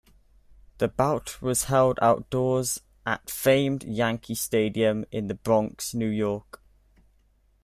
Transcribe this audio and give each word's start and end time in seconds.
The 0.79 0.87
bout 0.87 1.39
was 1.43 1.65
held 1.65 1.99
outdoors 2.01 2.81
at 3.05 3.29
famed 3.29 3.83
Yankee 3.83 4.33
Stadium 4.33 5.05
in 5.11 5.27
the 5.27 5.35
Bronx, 5.35 5.93
New 5.93 6.09
York. 6.09 6.59